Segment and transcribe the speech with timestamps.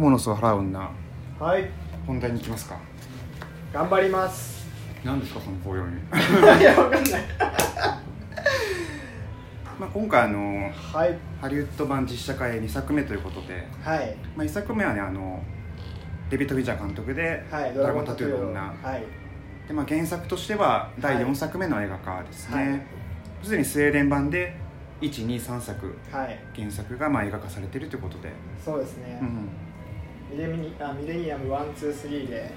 [0.00, 0.90] クモの巣を払う女。
[1.38, 1.68] はい。
[2.06, 2.78] 本題に行きますか。
[3.70, 4.66] 頑張ります。
[5.04, 5.98] 何ですかその棒読み
[6.58, 7.22] いやわかんない。
[9.78, 11.18] まあ今回あのはい。
[11.42, 14.16] ハリウッド版実写化へ2作目ということで、はい。
[14.34, 15.42] まあ、1作目はねあの
[16.30, 19.04] デビッド・フィッチャー監督で「はいドラゴンタトゥーの女」はい。
[19.68, 21.24] で、まあ、原作としては第はい。
[21.26, 22.66] 4作目の映画化ですはい。
[22.68, 22.86] ね
[23.42, 24.56] すで、にスウェーデン版で
[25.02, 26.38] 123作はい。
[26.56, 28.30] 原作がまあ映画化されているということで、
[28.64, 29.48] そうですね、うん、
[30.30, 32.52] ミレミあミレニアム123で。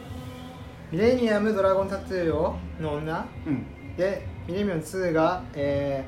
[0.92, 3.26] ミレニアムドラゴンタトゥーをの女？
[3.48, 3.66] うん。
[3.98, 6.06] でミレニアム2が、え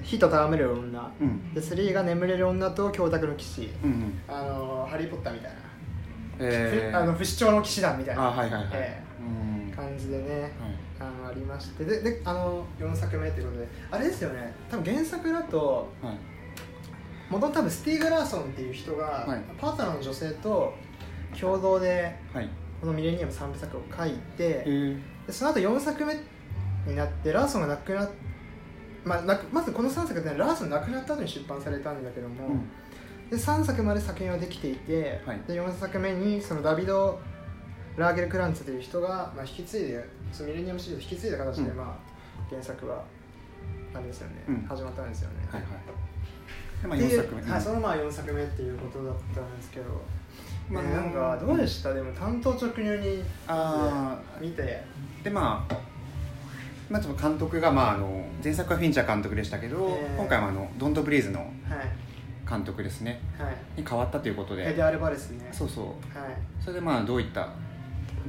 [0.00, 1.12] ー、火と戯れる女。
[1.20, 1.52] うん。
[1.52, 3.70] で3が眠れる女と教託の騎士。
[3.82, 4.20] うんうん。
[4.28, 5.56] あのハリー・ポッターみたいな、
[6.38, 8.28] えー、あの不死鳥の騎士団みたいな。
[8.28, 8.64] あはいはい
[9.74, 10.42] 感じでね。
[10.42, 10.52] はい。
[11.00, 11.84] あのありまして。
[11.84, 13.68] でであの4作目ということで。
[13.90, 14.54] あれですよね。
[14.70, 16.18] 多分原作だとはい。
[17.30, 19.40] 元々多分スティーガ・ラーソンっていう人が、はい。
[19.58, 20.74] パートナーの女性と
[21.38, 22.48] 共同ではい。
[22.80, 25.26] この「ミレニアム」3部作を書いてえー。
[25.26, 26.14] でその後4作目
[26.86, 28.10] になってラーソンが亡くなっ
[29.04, 32.60] まあ、まずこの3作ってラーソン亡くなった後に出版されたんだけども、うん。
[33.30, 35.40] で3作まで作品はできていて、はい。
[35.46, 37.18] で4作目にそのダビド・
[37.96, 41.76] ラーゲル・クランツという人が、まあ、引き継いでそのミレニアムシリーズを引き継いだ形で、うん。
[41.76, 41.96] まあ、
[42.50, 43.04] 原作は
[43.94, 44.62] あれですよね、うん。
[44.68, 45.36] 始まったんですよね。
[45.50, 45.70] はいはい。
[46.82, 47.42] でまあ4っていう作目。
[47.50, 49.86] はい、そのまあ4作目っていうことだったんですけど、
[50.70, 50.90] まあね。
[50.90, 54.82] なんかどうでした、でも担当直入にあ見て。
[55.22, 55.74] ーでまあ
[56.88, 60.16] まあ、監督が、まあ、あの前作はフィンチャー監督でしたけど、えー。
[60.16, 61.50] 今回はあのドント・ブリーズのはい。
[62.48, 63.20] 監督ですね。
[63.38, 63.80] はい。
[63.80, 64.68] に変わったということで。
[64.68, 65.48] エデアルバレスね。
[65.52, 65.84] そうそう。
[65.86, 65.96] はい。
[66.60, 67.48] それでまあどういった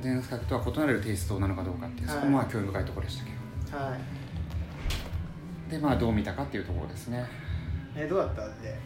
[0.04, 2.16] 前作とは異なるテイストなのかどうかっていう、はい。
[2.18, 3.32] そこもまあ興味深いところでしたけ
[3.76, 4.00] はい。
[5.72, 7.26] どでまあどう見たかっていうところですね。
[7.96, 8.42] えどうだった？
[8.62, 8.78] で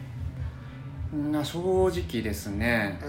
[1.12, 2.98] うんまあ正直ですね。
[3.02, 3.04] う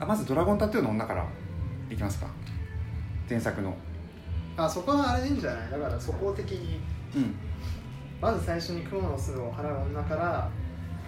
[0.00, 1.24] あまず「ドラゴンタトゥーの女」から
[1.90, 2.26] いきますか。
[3.28, 3.70] 前作の。
[3.70, 3.74] ん
[4.56, 5.70] あそこはあれでいいんじゃない？
[5.70, 6.80] だからそこ的に。
[7.16, 7.34] うん。
[8.20, 10.48] まず最初に蜘蛛の巣を払う女から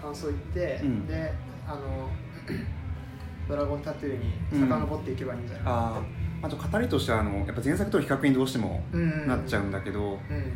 [0.01, 1.07] 感想言って、うん。
[1.07, 1.33] で
[1.67, 2.09] あの
[3.47, 4.33] ドラゴンタトゥーに
[4.69, 6.45] 遡っていけばいいんじゃない、あー。
[6.45, 9.27] あと語りとしてはあのやっぱ前作との比較にどうしてもうん。
[9.27, 10.51] なっちゃうんだけど、うん。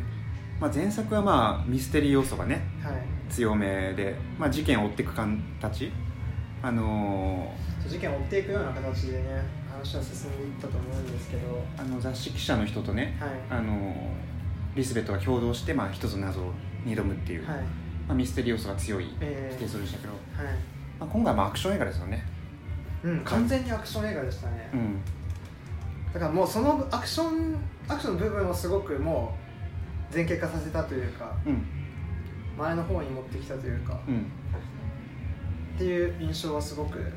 [0.60, 2.94] まあ、前作はまあミステリー要素がねはい。
[3.32, 5.90] 強めで、まあ、事件を追っていく形
[6.62, 7.52] あの
[7.86, 11.48] 事件を追っていくような形でね話は進んでいったと思うんですけど。
[11.76, 13.30] ーあの雑誌記者の人とね、はい。
[13.50, 14.32] あのー
[14.74, 16.40] リスベットが共同して、まあ、一つの謎
[16.86, 17.58] に挑むっていう、はい。
[18.08, 20.54] まあ、ミステリー要素が強いえテイストでしたけど、ーはい。
[20.98, 22.24] まあ、今回はまあアクション映画ですよね。
[23.04, 25.00] うん、完全にアクション映画でしたね、うん。
[26.14, 27.56] だからもうそのアクション
[27.88, 29.36] アクションの部分をすごくも
[30.10, 31.66] う前傾化させたというかうん。
[32.56, 33.98] 前の方に持ってきたというか。
[34.06, 34.26] うん、
[35.82, 37.08] っていう印象はすごく受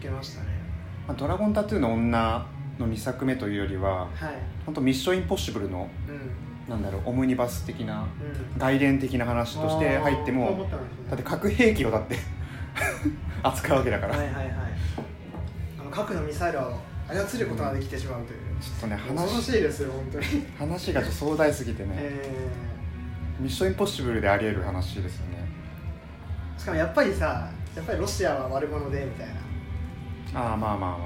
[0.00, 0.46] けましたね。
[1.06, 2.46] まあ、ドラゴンタトゥーの女
[2.78, 4.10] の2作目というよりははい。
[4.64, 6.70] 本当ミッションインポッシブルのうん。
[6.70, 8.06] なんだろうオムニバス的な
[8.54, 8.58] うん。
[8.58, 10.70] 外伝的な話として入ってもね。
[11.10, 12.16] だって核兵器をだって
[13.42, 14.52] 扱うわけだから、はいはいはい。
[15.78, 16.78] あの核のミサイルを
[17.08, 20.46] 操ることができてしまうという、ちょっとね話しいですよ本当に。
[20.58, 22.48] 話がちょっと壮大すぎてね、え
[23.38, 25.46] ミッションインポッシブルであり得る話ですよね。
[26.56, 30.40] ーしかもやっぱりさやっぱりロシアは悪者でみたいな。
[30.40, 30.98] ああまあまあまあ、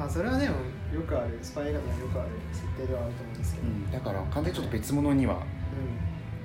[0.00, 0.56] まあそれはでも
[0.94, 5.34] よくあるスパイ映画でもよくある設定ではあると思うんですけど、うん、だから完全にちょっと別物には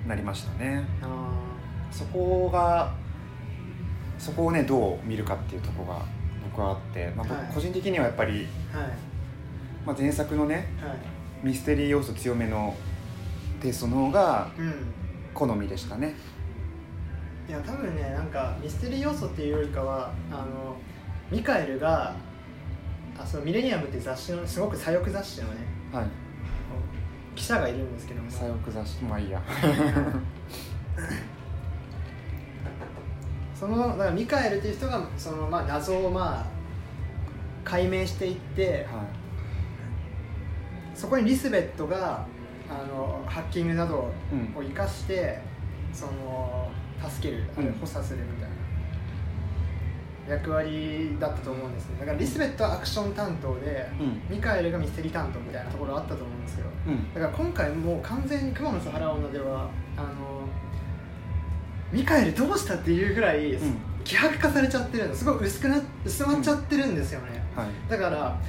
[0.04, 0.10] うん。
[0.10, 0.84] なりましたね。
[1.02, 1.32] あ
[1.92, 2.94] そこが
[4.18, 6.06] そこをねどう見るかっていうところが
[6.52, 7.54] 僕はあって、まあ、僕はい。
[7.54, 8.90] 個人的にはやっぱり、ーはい。
[9.86, 10.98] まあ、前作のねはい。
[11.44, 12.76] ミステリー要素強めの
[13.62, 14.74] テイストの方がうん。
[15.34, 16.14] 好みでしたね
[17.52, 20.78] いや多分ねなんかミステリー要素っていうよりかはあの
[21.30, 22.16] ミカエルが
[23.20, 25.56] あそのミレニアムっていう雑誌のすごく左翼雑誌のね
[25.92, 26.06] はい。
[27.36, 28.32] 記者がいるんですけども。
[28.32, 29.42] 左翼雑誌まあいいや。
[33.54, 36.46] そのだからミカエルっていう人がその、まあ、謎をまあ
[37.66, 39.04] 解明していっては
[40.96, 42.26] そこにリスベットが
[42.70, 44.68] あのハッキングなどをい、うん。
[44.70, 45.42] 生かして
[45.92, 46.71] その
[47.10, 48.56] 助けるあるいは補佐するみたいな。
[50.30, 51.98] 役割だったと思うんですね。
[52.00, 54.36] だからリスベットはアクション担当でうん。
[54.36, 57.14] ミカエルがミステリー担当みたいなところあったと思うんですようん。
[57.14, 60.48] だから今回もう完全に熊野原女ではあの
[61.92, 63.78] ミカエルどうしたっていうぐらい、うん。
[64.04, 65.16] 希薄化されちゃってるの。
[65.16, 67.68] すごく薄くな薄まっちゃってるんですよね、はい。
[67.90, 68.40] だから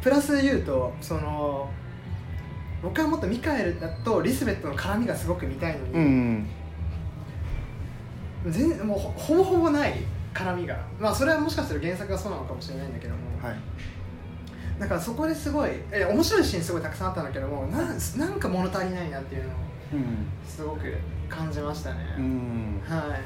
[0.00, 1.68] プラスで言うとその
[2.82, 6.46] 僕はもっとミカエルだとリスベットの絡みがすごく見たいのに、うん
[8.48, 9.94] 全然もうほほぼほぼない
[10.34, 10.76] 絡みが。
[10.98, 13.56] まあそれはもしかしたら原作がそうなのかもしれないんだけども、はい。
[14.78, 19.52] だからそこですごいえ面白いシーンすごいたくさんあったんだけどもなんなんか物足りないなっていうのを
[19.92, 20.26] うん。
[20.46, 20.92] すごく
[21.28, 22.82] 感じましたね、うん。
[22.84, 23.20] はい。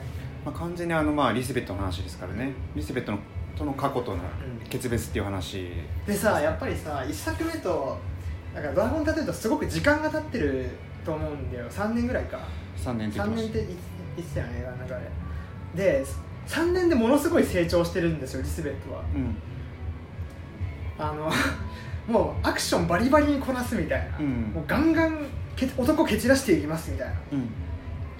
[0.45, 2.53] まあ、完全にあの、まあ、リスベットの話ですからね。
[2.75, 3.19] リスベットの
[3.57, 5.71] との過去とのうん決別っていう話。
[6.07, 7.97] でさやっぱりさ1作目と
[8.55, 10.69] だからドラゴンタトゥーとすごく時間が経ってる
[11.05, 11.69] と思うんだよ。
[11.71, 12.39] 3年ぐらいか。
[12.77, 13.75] 3年って言っ3てまし年って
[14.17, 15.11] 言ってたよね映画の中で
[16.01, 16.05] で
[16.47, 19.03] 3年でものすごい成長してるんですよリスベットは。
[20.97, 21.13] たうん。
[21.13, 21.31] あの
[22.13, 24.53] もうアクションバリバリにこなすみたいな、うん。
[24.55, 25.27] もうガンガン
[25.57, 27.49] け男蹴散らしていきますみたいなうん。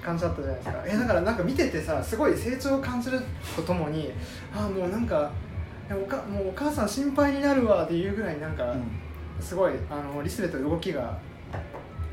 [0.03, 0.85] 感じだったじゃないですか。
[0.87, 3.21] えだからなんか見ててさすごい成長を感じる
[3.57, 4.13] とともに
[4.55, 5.31] ああもうなんか
[5.91, 8.75] おかもうお母さん心配になるわっていうぐらいなんか、
[9.41, 11.17] すごいあのリスベットの動きが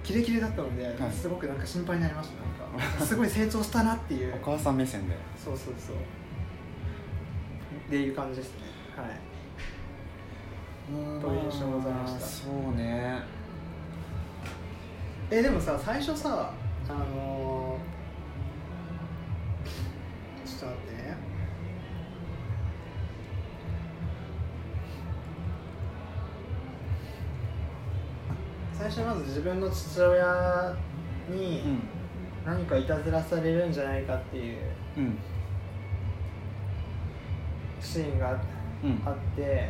[0.03, 0.95] キレキレだったので、はい。
[1.11, 2.52] すごくなんか心配になりましたなんか
[2.99, 4.35] すごい成長したなっていう。
[4.35, 5.95] お母さん目線でそうそうそう。
[5.95, 8.61] っていう感じですね。
[8.95, 9.33] はい。
[11.21, 12.19] という印象ございました。
[12.19, 13.21] そうね。
[15.29, 16.51] えでもさ最初さ
[16.89, 21.03] あのーちょっと待って。
[21.03, 21.17] ね
[28.73, 30.75] 最初まず自分の父親
[31.29, 31.92] にうん
[32.45, 34.57] 何かいたずらされるんじゃないかっていう
[34.97, 35.17] うん。
[37.79, 38.31] シーンが
[38.83, 39.01] うん。
[39.05, 39.69] あって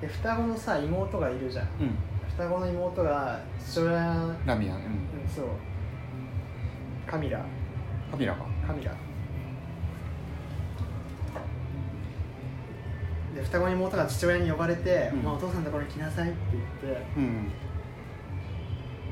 [0.00, 1.66] で双子のさ妹がいるじゃん。
[1.80, 1.94] うん。
[2.28, 4.82] 双子の妹が父親ラミアうん。
[4.82, 5.46] うんそう。
[7.06, 7.44] カミラ。
[8.10, 8.46] カビラか。
[8.66, 8.94] カミラ。
[13.34, 15.22] で双子の妹が父親に呼ばれて、うん。
[15.22, 16.38] まあ、お父さんのところに来なさいって
[16.82, 17.02] 言って。
[17.16, 17.50] うん。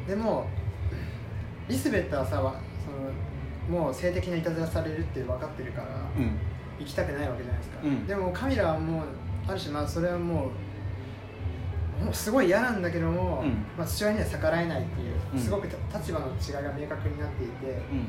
[0.07, 0.47] でも
[1.69, 2.55] リスベットはさわ
[2.85, 5.87] そのもう性的ないたずらされるって分かってるから、
[6.17, 6.39] うん。
[6.79, 8.07] 行きたくないわけじゃないですか、うん。
[8.07, 9.05] でもカミラはもう
[9.49, 10.51] ある種まあそれはも
[12.01, 13.65] うもうすごい嫌なんだけども、うん。
[13.77, 15.39] まあ、父親には逆らえないっていう、うん。
[15.39, 18.09] すごく立場の違いが明確になっていてうん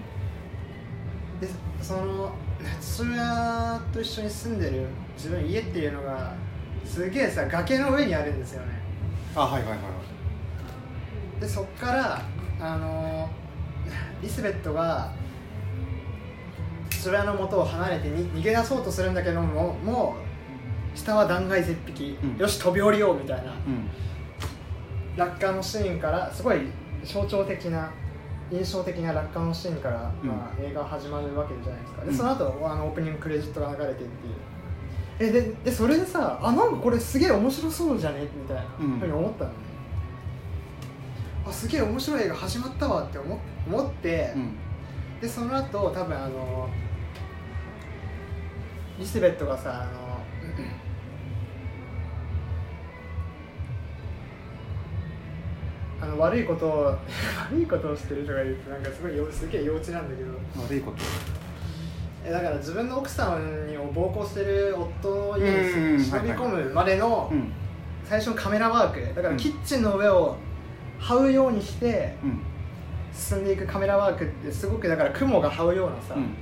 [1.40, 1.48] で
[1.82, 2.34] その
[2.82, 6.36] 父親と一緒に住んでる自分の家っていうのが
[6.86, 8.74] すげえさ崖の上にあるんですよね。
[9.36, 12.22] あはいはいはいでそっから
[12.60, 13.30] あの
[14.22, 15.12] リスベットが
[16.90, 20.16] 父親の元を離れてに逃げ出そうとするんだけどもも
[20.94, 22.38] う下は断崖絶壁、うん。
[22.38, 23.54] よし飛び降りようみたいな。
[23.54, 23.90] うん。
[25.16, 26.58] 落下のシーンからすごい
[27.04, 27.92] 象徴的な
[28.52, 30.30] 印象的な落下のシーンから、うん。
[30.30, 32.02] まあ、映画始まるわけじゃないですか。
[32.02, 32.18] でうん。
[32.18, 34.10] その後あのオープニングクレジットが流れてっていう。
[35.20, 38.24] えででそれでさあなんかこれすげえ面白そうじゃね？
[38.24, 39.00] みたいなうん。
[39.00, 39.56] ふうに思ったのね、
[41.50, 44.56] あすげえ面白い映画始まったわって思思って、うん。
[45.22, 46.70] でその後多分あの
[48.98, 50.10] リスベットがさあの
[56.02, 56.84] あの悪いことを
[57.52, 60.32] 悪いことをしてるとか言うとなんかすごいよすげえ幼稚なんだけど。
[60.64, 60.98] 悪いこと？
[62.26, 67.52] えだから自分の奥さんに暴行してる夫の家うんに忍び込むまでのうん。
[68.06, 69.14] 最初のカメラワーク。
[69.16, 69.36] だかうん。
[69.36, 70.36] らキッチンの上を
[71.00, 72.40] 這うようにしてうん。
[73.12, 76.36] 進んでいくカメラワークってすごくだから雲が這うようなさ、うん。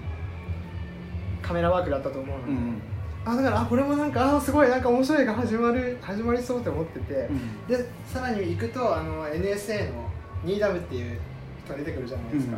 [1.41, 2.81] カメラワークだったと思うので、うん
[3.25, 7.67] あだからあこれもなんかあすごいなんか面白いが始まる始まりそうって思ってて、うん。
[7.67, 10.09] でさらに行くとあの NSA の
[10.45, 11.19] ニーダムっていう
[11.65, 12.57] 人が出てくるじゃないですか、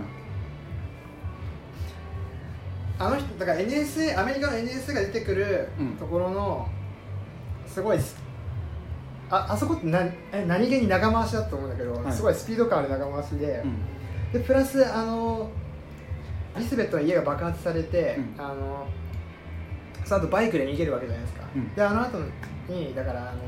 [3.00, 5.88] あの人だから NSA アメリカの NSA が出てくるうん。
[5.98, 6.70] ところの
[7.66, 8.16] すごいす
[9.30, 12.12] ああそこってなえ何気に長回しだと思うんだけど、はい。
[12.12, 13.78] すごいスピード感ある長回しで、うん。
[14.34, 15.50] でプラスあの
[16.58, 18.44] リスベットの家が爆発されて、うん。
[18.44, 18.88] あの
[20.04, 21.74] その後バイクで逃げるわけじゃないですか、うん。
[21.76, 22.18] であの後
[22.68, 23.42] にだからあの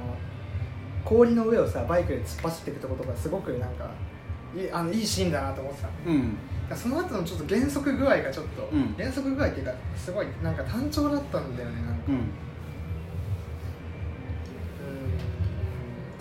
[1.03, 3.89] 氷の上をさバイクで突っ走っていくとことかすごくなんか
[4.55, 6.38] いいあのいいシーンだなと思ってたのうん。
[6.75, 8.95] その後のちょっと減速具合がちょっと、うん。
[8.95, 12.01] 減速具合っていうかすごいなんか単調だったんだよねなんか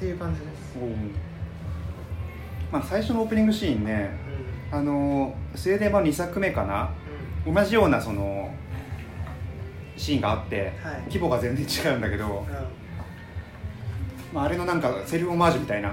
[0.01, 0.79] っていう感じです、
[2.73, 4.11] まあ最初のオープニングシーンね
[4.73, 4.79] うん。
[4.79, 6.91] あのスウェーデン版2作目かな？
[7.47, 8.51] う同じようなその
[9.99, 11.03] シーンがあって、はい。
[11.09, 12.47] 規模が全然違うんだけど、んうん。
[14.33, 15.93] まあ、あれのなんかセルフオマージュみたいな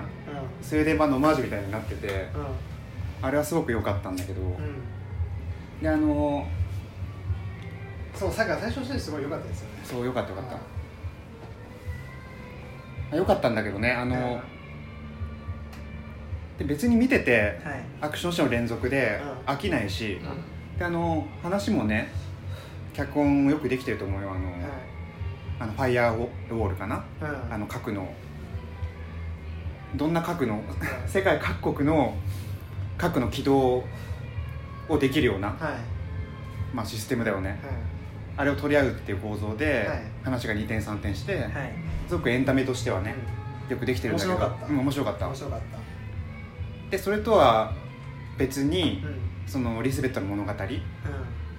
[0.62, 3.28] スウェーデン版のオマージュみたいになっててうん。
[3.28, 4.42] あれはすごく良かったんだけど、
[5.82, 6.48] であの
[8.16, 9.80] そうさっき最初のシーンすごい良かったですよね。
[9.84, 10.77] そう良かった良かった
[13.12, 14.42] あ良かったんだけどねあの、
[16.58, 17.86] で別に見ててはい。
[18.02, 19.54] アクションシーンの連続でうん。
[19.54, 20.78] 飽きないし、うん。
[20.78, 22.12] であの話もね
[22.94, 24.62] 脚本よくできてると思うよあの,、はい。
[25.60, 27.04] あのファイヤーウォールかな？
[27.22, 27.54] うん。
[27.54, 28.14] あの核の。
[29.96, 30.62] どんな核の？
[31.08, 32.16] 世界各国の
[32.98, 33.84] 核の起動
[34.90, 36.76] をできるような、はい。
[36.76, 37.50] まあ、システムだよね。
[37.50, 37.60] はい
[38.38, 40.02] あれを取り合うっていう構造で、はい。
[40.24, 41.52] 話が2点3点して、はい。
[42.08, 43.16] すごくエンタメとしてはね、
[43.68, 44.68] よくできてるんだけど面白かった。
[44.68, 45.28] うん、面白かった。
[45.28, 45.60] 面白かっ
[46.92, 47.74] でそれとは
[48.38, 49.04] 別に
[49.46, 50.54] そのリスベットの物語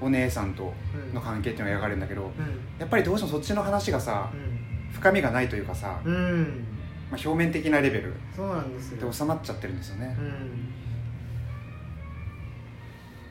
[0.01, 2.31] お姉さんとうんの関係っていうのが描かれるんだけどうん。
[2.79, 4.31] やっぱりどうしてもそっちの話がさ
[4.93, 6.01] 深みがないというかさ、
[7.11, 8.15] まあ、表面的なレベル
[8.99, 10.88] で収まっちゃってるんですよね、うん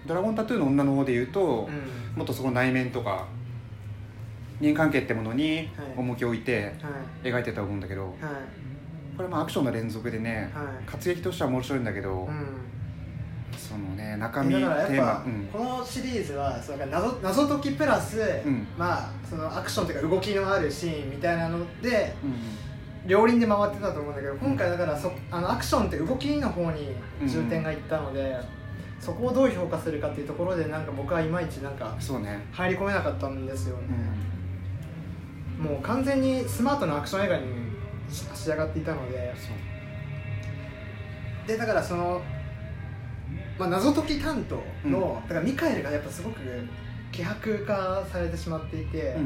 [0.07, 2.17] ドラゴンタトゥーの女の方で言うと、うん。
[2.17, 3.27] もっとそこ内面とか
[4.59, 5.67] 人間関係ってものにはい。
[5.97, 6.89] 重きを置いては
[7.23, 7.29] い。
[7.29, 8.13] 描いてたと思うんだけど、はい。
[9.15, 10.65] これもアクションの連続でね、はい。
[10.85, 12.45] 活劇としては面白いんだけど、うん。
[13.57, 15.49] そのね中身テーマぱ、うん。
[15.51, 18.67] このシリーズはそうだから謎謎解きプラス、ん。
[18.77, 22.67] まあそのアクションというか動きのあるシーンみたいなのでうん
[23.07, 26.89] 両輪で回ってたと思うんだけど今回だからそあのアクションって動きの方に
[27.25, 28.37] 重点がいったので、
[28.99, 33.83] そこをどう評価するかっていうところでなんか僕はいまいちなんかそうね、入り込めなかったんですよね。
[35.59, 37.45] う、ん、もう完全にスマートなアクション映画に
[38.09, 39.33] 仕仕上がっていたので。
[41.47, 42.21] でだからその、
[43.57, 44.55] まあ、謎解き担当
[44.87, 46.41] の、うだからミカエルがやっぱすごく
[47.11, 49.23] 希薄化されてしまっていて、うん。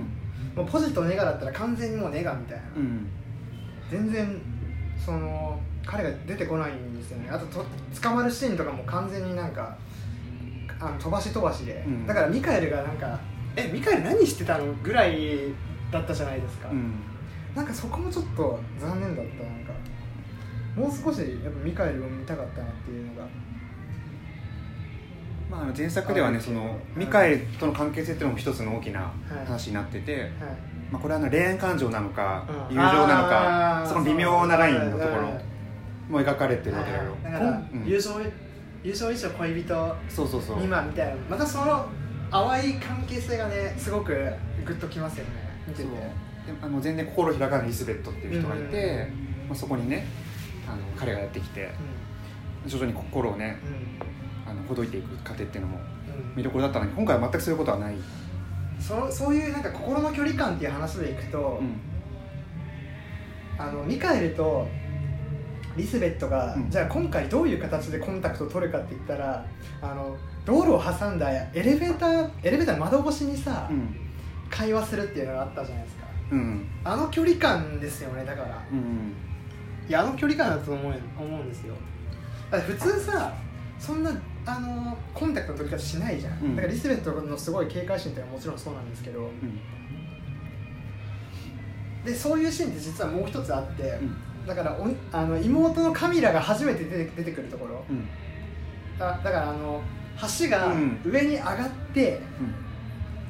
[0.55, 3.07] もうポジとネガだったら完全にもうネガみたいな、うん。
[3.89, 4.39] 全然
[5.03, 7.29] その彼が出てこないんですよね。
[7.29, 7.65] あとと
[8.01, 9.75] 捕まるシーンとかも完全になんか
[10.79, 12.07] あの飛ばし飛ばしで、うん。
[12.07, 13.19] だからミカエルがなんか
[13.55, 15.53] 「えミカエル何してたの?」ぐらい
[15.91, 16.93] だったじゃないですか、うん。
[17.55, 19.43] なんかそこもちょっと残念だった。
[19.43, 19.73] なんか
[20.75, 23.27] もう少しやっぱミカエルを見たかったなっていうのが。
[25.49, 29.11] まあ、前作ではねそのミカエルとの関係性っていうのも一つの大きなは
[29.43, 29.45] い。
[29.45, 30.29] 話になってて、はい。
[30.89, 32.75] まあ、これはあの恋愛感情なのか、うん。
[32.77, 35.23] 友情なのかその微妙なラインのところ。
[35.23, 35.50] はい
[36.11, 37.85] も描かれてるわけだけど、だから、うん。
[37.85, 38.11] 友情
[38.83, 40.55] 友情以上恋人そうそうそう。
[40.55, 41.15] 未満みたいな。
[41.29, 41.87] またその
[42.31, 44.07] 淡い関係性がねすごく
[44.65, 45.31] グッときますよね。
[45.67, 45.89] 見てて。
[45.89, 45.93] で
[46.61, 49.07] あの全然心開かないリスベットっていう人がいて、
[49.41, 49.47] うん。
[49.47, 50.05] まあ、そこにね
[50.67, 51.69] あの彼がやってきて
[52.65, 54.51] 徐々に心をねうん。
[54.51, 56.35] あのほどいていく過程っていうのもうん。
[56.35, 57.95] 見どころだったのに今回は全くそういうことはない、
[58.79, 61.79] そそういうなんか心の距離感っていう話でいくと、うん。
[63.59, 64.67] あのミカエルと
[65.77, 66.69] リスベットが、うん。
[66.69, 69.45] じゃあ今回どういう形でコンタクトを取るかって言ったら
[69.81, 73.95] あの道路を挟んだエレベーターエレベーターの窓越しにさ、うん。
[74.49, 76.05] 会話するっていうのがあったじゃないですか。
[76.31, 76.67] うん。
[76.83, 78.63] あの距離感ですよねだから。
[78.71, 79.13] うん。
[79.87, 81.75] いやあの距離感だと思う思うんですよ。
[82.49, 83.33] だって普通さ
[83.79, 84.11] そんな
[84.45, 86.55] あのコンタクトの取り方しないじゃん、うん。
[86.55, 89.21] だからリスベットのすごい警戒心っていうのはもちろんそうなんですけど。
[89.21, 89.59] うん。
[92.03, 94.15] でそういうシーンって実はもう一つあって、うん
[94.47, 97.83] だからおあの妹のカミラが初めて出て出てくるところ。
[97.89, 98.07] うん。
[98.97, 99.81] だだからあの
[100.39, 101.01] 橋がうん。
[101.05, 102.21] 上に上がって、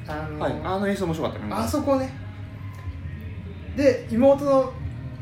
[0.06, 0.52] あのはい。
[0.64, 1.52] あの演出面白かったね。
[1.52, 2.12] あそこね。
[3.76, 4.72] で妹の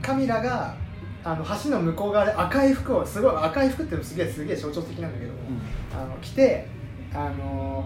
[0.03, 0.75] カミラが
[1.23, 5.39] あの橋の向こう側で赤い服をすごい赤い服ってすげえすげえ象徴的なんだけども、
[5.95, 6.67] あの着て
[7.13, 7.85] あの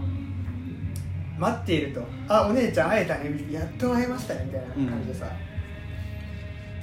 [1.39, 5.44] 待っていると「あお姉ちゃん会えたね」やっと会えましたねみたいな感じでさ、え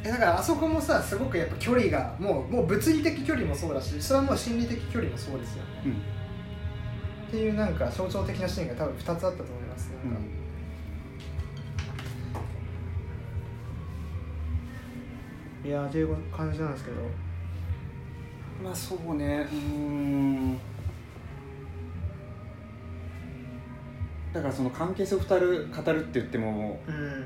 [0.03, 5.63] だからあそこもさすごくやっぱ距離がもうもう物理的距離もそうだしそれはもう心理的距離もそうですよ。
[5.85, 5.91] うん。
[5.91, 5.95] っ
[7.29, 10.19] ていうなんか象徴的なシーンが多分2つあったと思いますなんか、
[15.63, 16.97] いやーっていう感じなんですけど。
[18.63, 20.57] まあそうねうーん。
[24.33, 27.25] だからその関係性を語る語るって言ってもうん。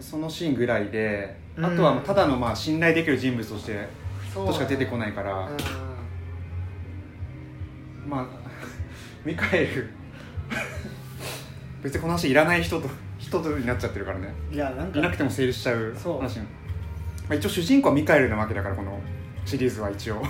[0.00, 3.88] そのシーンぐらいで、うんあとはただのまあ信頼できる人物として
[4.34, 5.50] としか出てこいないから、う
[8.06, 8.10] ん。
[8.10, 8.26] まあ
[9.24, 9.90] ミカエル。
[11.82, 14.34] 別にこの話いらない人と人とになっちゃってるからね。
[14.52, 16.16] いやなんかいなくても成立しちゃうそう。
[16.18, 16.38] 話。
[16.40, 16.44] ま
[17.30, 19.00] あ、一応主人公はミカエルなわけだからこの
[19.44, 20.22] シリーズは一応。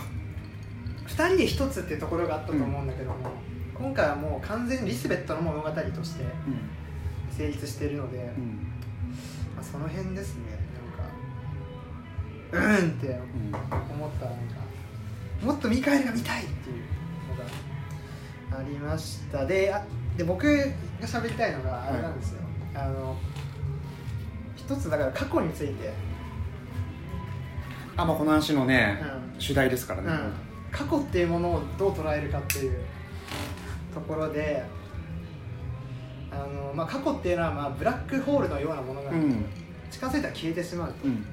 [1.09, 3.17] 2人で1つっていうところがあったと思うんだけども、
[3.75, 6.25] 今回はもう完全にリスベットの物語として
[7.31, 8.67] 成立しているので、うん。
[9.55, 10.43] まあ、その辺ですね
[12.53, 13.21] うんってうん
[13.95, 14.57] 思ったなんか
[15.43, 16.77] もっとミカエルが見たいっていう
[18.51, 19.45] のがありました。
[19.47, 19.85] であ
[20.17, 20.65] で僕が
[21.03, 22.41] 喋りたいのがあれなんですよ、
[22.75, 23.17] あの
[24.57, 25.93] 一つだから過去について、
[27.97, 28.99] あまあこの話のね、
[29.39, 30.33] う主題ですからね、んうん、
[30.73, 32.81] 過去っていうものをどう捉えるかっていう
[33.93, 34.77] ところであ
[36.37, 39.45] あの、まあ、過去っていうのは、まあ、ブラックホールのようなものが、うん。
[39.91, 41.17] 近づいたら消えてしまううん。
[41.17, 41.29] と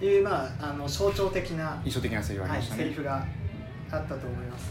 [0.00, 3.26] いう、まあ、あの象徴的な、印象的なセリフありはい、ましたね、セリフが
[3.90, 4.70] あったと思います。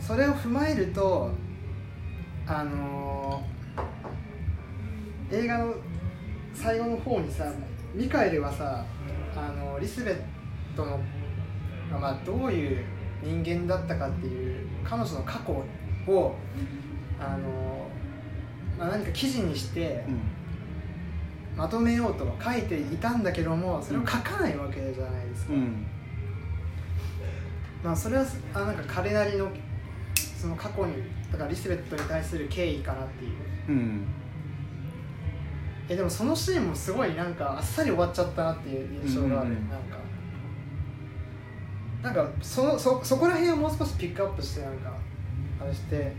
[0.00, 1.30] それを踏まえると
[2.46, 3.42] あの
[5.32, 5.74] 映画の
[6.52, 7.50] 最後の方にさ
[7.94, 8.84] ミカエルはさ
[9.34, 10.16] あのリスベッ
[10.76, 11.00] トの、
[11.90, 12.84] まあ、どういう
[13.22, 15.52] 人間だったかっていう彼女の過去
[16.12, 16.34] を
[17.18, 17.88] あの、
[18.78, 20.20] まあ、何か記事にしてうん
[21.56, 25.86] まとめようと書いていたんだけどもそれを書かないわけじゃないですか、うん。
[27.82, 29.48] まあ、それはあなんか彼なりの
[30.16, 30.94] その過去に
[31.30, 33.32] だからリスベットに対する敬意かなっていう。
[33.68, 34.06] うん。
[35.88, 39.68] えでもそのシーンもすごいなんかあっさり終わっちゃったなっていう印象がある、うん。
[39.68, 39.98] なんか。
[42.02, 44.92] なんかそのそそこら辺をもう少しピックアップしてなんか
[45.60, 46.12] あれして、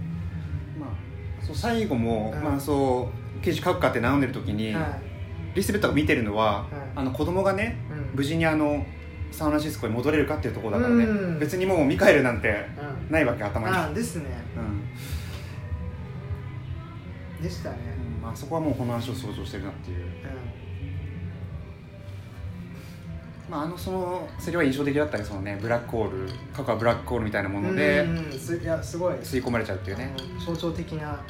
[0.79, 2.43] まあそう最後も、うん。
[2.43, 5.04] まあそう記事書くかって悩んでる時に、はい
[5.55, 8.11] リスベットが見てるのは、いあの子供がねうん。
[8.17, 8.85] 無事にあの
[9.31, 11.39] サンフランシスコに戻れるかっていうところだからね、うん。
[11.39, 13.11] 別にもうミカエルなんてうん。
[13.11, 14.25] ないわけ頭に、あですね。
[14.57, 14.61] う
[17.41, 17.43] ん。
[17.43, 17.77] でしたね、
[18.17, 20.09] うんまあ、そこはもうこの話を想像してるなっていう、う
[23.49, 28.07] まあ、あのそのセリフは印象的だったねそのねブラックホール過去はブラックホールみたいなもん、ので
[28.61, 29.15] いやすごい。
[29.15, 30.11] 吸い込まれちゃうっていうね、
[30.43, 31.21] 象徴的な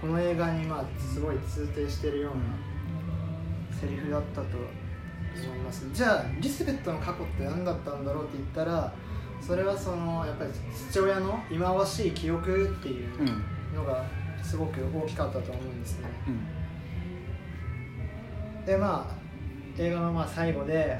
[0.00, 2.42] この映画にまあすごい通底してるような
[3.80, 4.56] セリフだったと
[5.46, 5.86] 思います。
[5.92, 8.92] じゃあリスベットの過去って何だったんだろうって言ったら
[9.40, 10.50] それはそのやっぱり
[10.90, 14.04] 父親の忌まわしい記憶っていううんのが
[14.42, 16.08] すごく大きかったと思うんですね。
[16.28, 16.30] う
[18.62, 18.66] ん。
[18.66, 19.14] でまあ
[19.80, 20.98] 映画のまあ最後で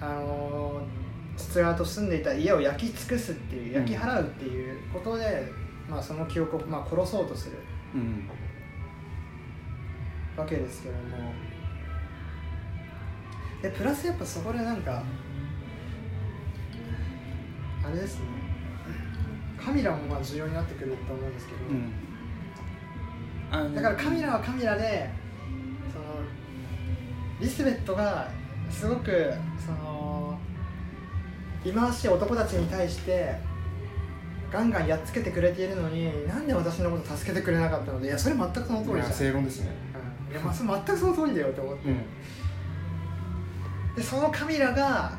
[0.00, 1.04] あのー
[1.36, 5.44] 父親と住んでいた家を焼き尽くすっていう焼き払うっていうことで、
[5.90, 7.56] まあ、その記憶をまあ殺そうとする
[7.92, 8.28] うん。
[10.36, 11.32] わけですけども
[13.64, 15.02] でプラスやっぱそこでなんか
[17.82, 18.26] あれですね。
[19.58, 21.60] カミラもまあ重要になってくると思うんですけど、
[23.62, 23.74] うん。
[23.74, 25.08] だからカミラはカミラで
[25.90, 26.04] その
[27.40, 28.28] リスベットが
[28.70, 29.32] すごく
[29.64, 30.38] その
[31.62, 33.34] 忌まわしい男たちに対して
[34.52, 39.70] ガンガンやっつけてくれているのになんで私のこと助けてくれなかったのでいやそれ全くその通りじゃいやん正論ですね。
[40.28, 40.32] うん。
[40.32, 42.04] いやまあそれ全くその通りだよって思って、うん
[43.96, 45.18] でそのカミラが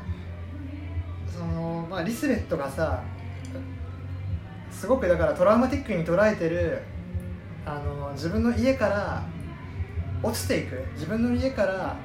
[1.32, 3.02] その、まあ、リスベットがさ
[4.70, 6.82] すごくだからトラウマティックに捉えてる
[7.64, 9.26] あの自分の家から
[10.22, 10.82] 落ちていく。
[10.94, 11.96] 自分の家から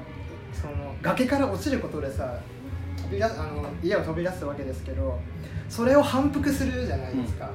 [0.52, 2.38] その崖から落ちることでさ
[2.96, 5.18] 飛び出あの家を飛び出すわけですけど
[5.68, 7.50] それを反復するじゃないですか、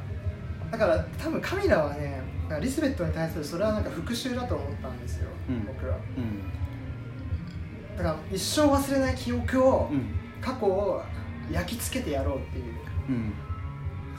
[0.71, 2.21] だから多分カミラはね
[2.59, 5.65] リスベットに対するそれはなんか復讐だと思ったんですよ、うん。
[5.65, 5.95] 僕は。
[6.17, 6.56] うん
[7.97, 10.13] だから一生忘れない記憶を、うん。
[10.39, 11.01] 過去を
[11.51, 12.65] 焼き付けてやろうっていう。
[13.09, 13.33] うん。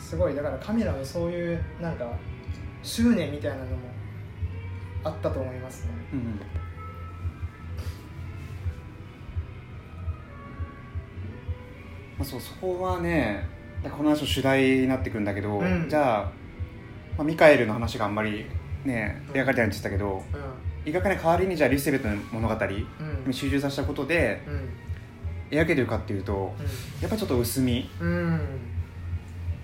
[0.00, 0.34] すごい。
[0.34, 2.10] だからカミラのそういうなんか
[2.82, 3.76] 執念みたいなのも
[5.04, 5.90] あったと思いますね。
[6.12, 6.40] うん
[12.18, 13.48] まあ、そうそこはね
[13.84, 15.88] この話の主題になってくるんだけど、うん。
[15.88, 16.32] じゃあ、
[17.16, 18.46] まあ、ミカエルの話があんまり
[18.84, 19.34] ねうん。
[19.34, 22.86] 描かれてないって言ってたけど、う描かない代わりにじゃあリスベットの物語んうん。
[23.26, 25.56] に集中させたことでうん。
[25.58, 26.54] 描けてるかっていうと
[27.00, 27.90] やっぱりちょっと薄み。
[28.00, 28.08] うん。
[28.08, 28.40] うん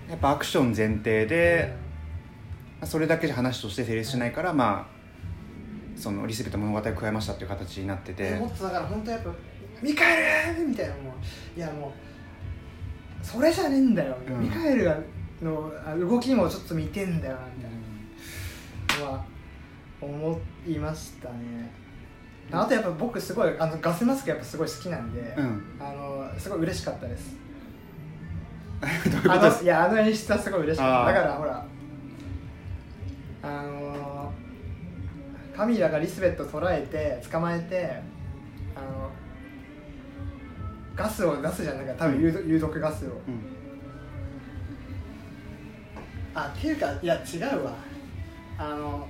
[0.09, 1.75] やっぱアクション前提で、
[2.79, 8.29] まあそれだけじゃ話として成立しないからまあそのリスベットの物語を加えましたっていう形になってて。
[8.29, 9.31] でもっとだから本当やっぱ
[9.81, 11.15] 「ミカエル!」みたいなも
[11.55, 14.41] ういやもうそれじゃねえんだよ、うん。
[14.41, 14.95] ミカエルが
[15.41, 17.74] のあ動きもちょっと見てんだよみたいな
[20.05, 21.71] 思いましたね。
[22.51, 25.63] あとやっぱ僕すごいあのガスマスクやっぱすごい好きなんで、うん。
[25.79, 27.35] あのすごい嬉しかったです。
[29.09, 31.13] どういうあこといやあの演出はすごい嬉しかった。
[31.13, 31.65] だからほら
[33.41, 34.31] あの
[35.55, 38.01] カミラがリスベット捕らえて捕まえて
[38.75, 39.09] あの
[40.95, 41.77] ガスを出すじゃん。
[41.77, 43.09] なんか多分有毒有毒ガスを。
[43.09, 43.55] うん。
[46.35, 47.73] あっていうかいや違うわ。
[48.57, 49.07] あの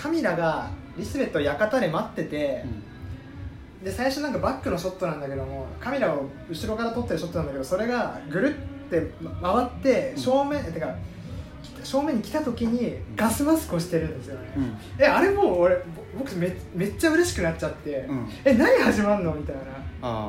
[0.00, 2.64] カミラがリスベットを館で待ってて、
[3.84, 10.94] で最初なんかバックのショットなんだけどもカメラを後ろから撮ってるショットなんだけどそれがぐるってま回って正面、てか
[11.84, 14.78] 正面に来た時にガスマスクをしてるんですよね、うん。
[14.98, 15.82] えあれもう俺ぼ
[16.18, 18.28] 僕めめっちゃ嬉しくなっちゃって、うん。
[18.44, 19.34] え何始まんの？
[19.34, 19.56] みたい
[20.02, 20.28] な。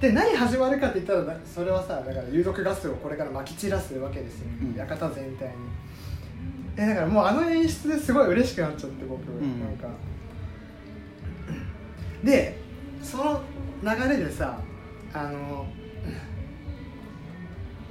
[0.00, 4.74] で何始まるかって言ったらなそれはさだから有毒ガスをこれからまき散らすわけですよ、うん。
[4.74, 5.54] 館全体に
[6.76, 9.88] えだからもうあの演出ですごい嬉しくなっちゃって僕、んなんか。
[12.22, 12.58] で
[13.02, 13.40] その
[13.82, 14.58] 流れでさ
[15.12, 15.66] あの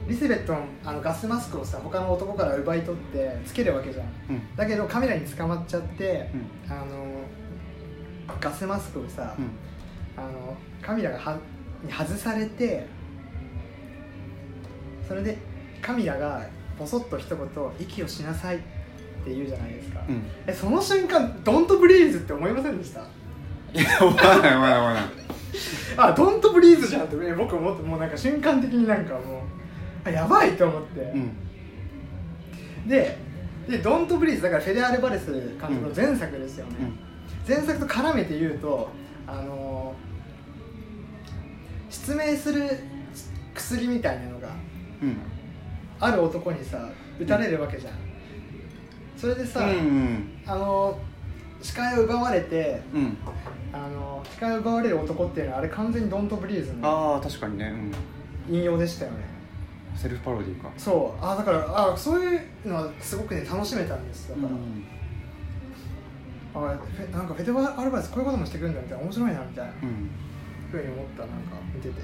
[0.08, 4.08] リセベットのあのガスマスクをさ他の男から奪い取ってつけるわけじゃん。
[4.30, 4.56] うん。
[4.56, 6.30] だけどカメラに捕まっちゃって
[6.68, 6.72] うん。
[6.72, 7.24] あの
[8.40, 9.52] ガスマスクをさ、うん。
[10.22, 11.38] あのカミラがは
[11.84, 12.86] に外されて
[15.08, 15.38] それで
[15.82, 16.46] カミラが
[16.78, 17.48] ボソッと一言
[17.80, 18.73] 「息をしなさい」って
[19.32, 20.24] 言うじゃないですか、うん。
[20.48, 23.02] えその瞬間「ドントブリーズ」って思いませんでした？
[23.74, 25.04] いや思わない思わない思わない。
[25.98, 29.24] あドントブリーズじゃんってえ僕思ってもうなんか瞬間的になんかもう
[30.08, 32.90] あやばいと思って、うん。
[32.90, 33.18] で
[33.70, 36.74] でドントブリーズだからフェデアル・バレス監督の前作ですよね、
[37.48, 38.90] 前作と絡めて言うと
[39.26, 39.96] あの
[41.90, 42.70] 失明する
[43.54, 44.50] 薬みたいなのが
[45.02, 45.18] うん。
[46.00, 47.94] ある男にさ打たれるわけじゃん
[49.24, 50.42] それでさ、うんうん。
[50.46, 51.00] あの
[51.62, 53.18] 視界を奪われてうん。
[53.72, 57.74] あの視界を奪われる男っていうのはあれ完全にドントブリーズのああ確かにね、
[58.50, 59.20] うん、引用でしたよね。
[59.96, 60.70] セルフパロディーか。
[60.78, 61.26] そう。
[61.26, 64.50] あだからあそういうのはすごくね楽しめたんですだから、
[66.74, 69.04] あフェなんかフェデアルバレスこういうこともしてくるんだみたいな。
[69.06, 69.72] 面白いなみたいな。
[69.84, 70.10] うん。
[70.70, 71.36] ふうに思ったなんか
[71.74, 72.02] 見てて